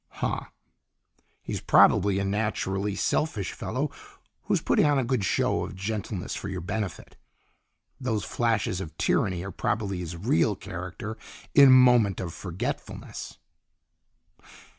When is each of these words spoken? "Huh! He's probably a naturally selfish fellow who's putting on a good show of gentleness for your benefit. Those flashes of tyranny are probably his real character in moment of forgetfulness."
"Huh! 0.07 0.45
He's 1.43 1.61
probably 1.61 2.17
a 2.17 2.25
naturally 2.25 2.95
selfish 2.95 3.51
fellow 3.51 3.91
who's 4.45 4.59
putting 4.59 4.83
on 4.83 4.97
a 4.97 5.03
good 5.03 5.23
show 5.23 5.63
of 5.63 5.75
gentleness 5.75 6.33
for 6.33 6.49
your 6.49 6.59
benefit. 6.59 7.17
Those 7.99 8.23
flashes 8.23 8.81
of 8.81 8.97
tyranny 8.97 9.43
are 9.43 9.51
probably 9.51 9.99
his 9.99 10.17
real 10.17 10.55
character 10.55 11.19
in 11.53 11.71
moment 11.71 12.19
of 12.19 12.33
forgetfulness." 12.33 13.37